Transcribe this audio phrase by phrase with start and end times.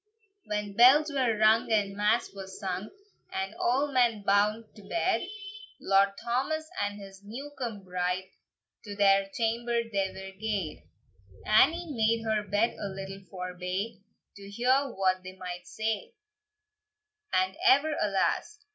[0.45, 2.89] When bells were rung, and mass was sung,
[3.31, 5.27] And a' men bound to bed,
[5.79, 8.31] Lord Thomas and his new come bride
[8.85, 10.81] To their chamber they were gaed.
[11.45, 14.01] Annie made her bed a little forbye,
[14.37, 16.15] To hear what they might say;
[17.31, 18.57] "And ever alas!"